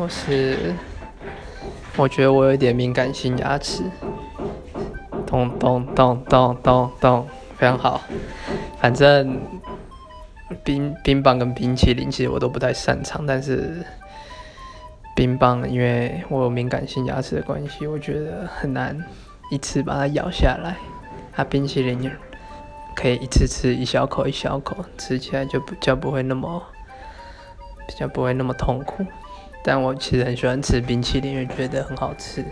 [0.00, 0.74] 我是，
[1.94, 3.82] 我觉得我有点敏感性牙齿，
[5.26, 8.00] 咚咚咚咚咚咚，非常好。
[8.80, 9.38] 反正
[10.64, 13.84] 冰冰棒跟冰淇淋其实我都不太擅长，但是
[15.14, 18.98] 冰棒因为我有敏感性牙齿的关系，我觉得很难
[19.50, 20.76] 一次把它咬下来。
[21.34, 22.10] 它冰淇淋
[22.96, 26.62] 可以一次吃一小口一小口，吃起来就比较不会那么
[27.86, 29.04] 比较不会那么痛苦。
[29.62, 32.44] 但我其实很喜欢吃冰淇淋，因为觉得很好吃。